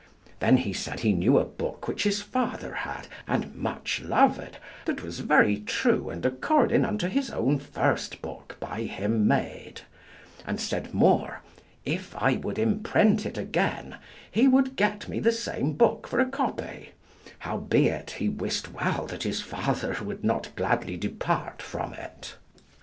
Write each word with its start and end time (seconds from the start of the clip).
Then 0.39 0.57
he 0.57 0.73
said 0.73 1.01
he 1.01 1.13
knew 1.13 1.37
a 1.37 1.45
book 1.45 1.87
which 1.87 2.05
his 2.05 2.23
father 2.23 2.73
had 2.73 3.07
and 3.27 3.53
much 3.53 4.01
loved, 4.01 4.57
that 4.85 5.03
was 5.03 5.19
very 5.19 5.57
true 5.57 6.09
and 6.09 6.25
according 6.25 6.85
unto 6.85 7.07
his 7.07 7.29
own 7.29 7.59
first 7.59 8.19
book 8.19 8.57
by 8.59 8.81
him 8.81 9.27
made; 9.27 9.81
and 10.43 10.59
said 10.59 10.91
more, 10.91 11.43
if 11.85 12.15
I 12.15 12.37
would 12.37 12.57
imprint 12.57 13.27
it 13.27 13.37
again 13.37 13.97
he 14.31 14.47
would 14.47 14.75
get 14.75 15.07
me 15.07 15.19
the 15.19 15.31
same 15.31 15.73
book 15.73 16.07
for 16.07 16.19
a 16.19 16.25
copy, 16.25 16.93
howbeit 17.37 18.09
he 18.17 18.27
wist 18.27 18.73
well 18.73 19.05
that 19.05 19.21
his 19.21 19.41
father 19.41 19.95
would 20.01 20.23
not 20.23 20.49
gladly 20.55 20.97
depart 20.97 21.61
from 21.61 21.93
it. 21.93 22.37